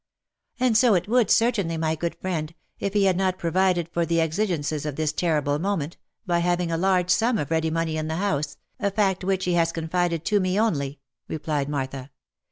[0.59, 4.03] "And so it would, certainly, my good friend, if he had not pro vided for
[4.03, 8.07] the exigences of this terrible moment, by having a large sum of ready money in
[8.07, 12.09] the house, a fact which he has confided to me only," replied Martha.